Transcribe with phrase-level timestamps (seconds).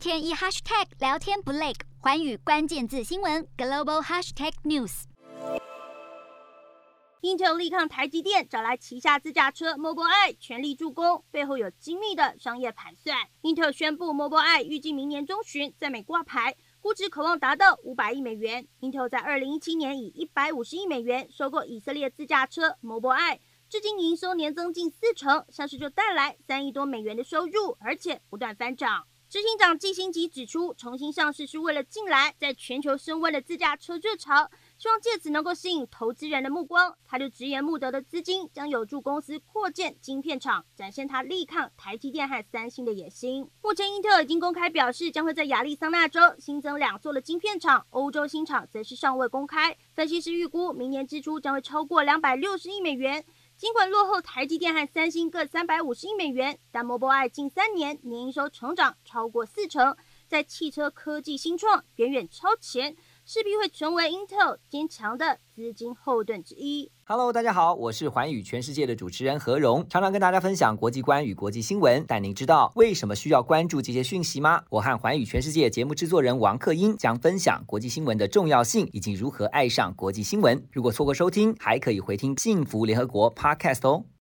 [0.00, 5.02] 天一 hashtag 聊天不累，寰宇关键字新闻 global hashtag news。
[7.20, 13.14] Intel 力抗台积电，找来旗下自驾车 Mobileye 全力助攻，背后有精密的商业盘算。
[13.42, 18.66] Intel 宣布 Mobileye 预计明年中旬在美挂牌，估值可望达到五百亿美元。
[18.80, 23.38] Intel 在二零一七年以一百五十亿美元收购以色列自驾车 Mobileye，
[23.68, 29.06] 至今营收年增近四成，上市就带来三亿多美元的收入，而且不断翻涨。
[29.30, 36.92] 执行长季辛吉指出，重新上市是为了近来在全球升温的自驾车热潮，希望借此能够吸引投资人的目光。
[37.06, 43.48] 他就直言，募得的资金将有助公司扩建晶片厂，展现他力抗台积电和三星的野心。
[43.62, 49.76] 目前，英特尔已经公开表示，将会在亚利桑那州新增两座的晶片厂，欧洲新厂则是尚未公开。
[49.94, 53.24] 分析师预估，明年支出将会超过两百六十亿美元。
[53.60, 59.94] 尽管落后台积电和三星各三百五十亿美元，但 Mobileye 近三年年营收成长超过四成，
[60.26, 62.96] 在汽车科技新创远远超前，
[63.32, 66.90] 势必会成为 Intel 坚强的资金后盾之一。
[67.04, 72.04] Hello，大家好，我是寰宇全世界的主持人何荣，常常跟大家分享国际观与国际新闻。
[72.08, 74.64] 但您知道为什么需要关注这些讯息吗？
[74.68, 80.66] 我和寰宇全世界节目制作人王克英将分享国际新闻的重要性以及如何爱上国际新闻。
[80.72, 84.06] 如果错过收听，还可以回听幸福联合国 Podcast 哦。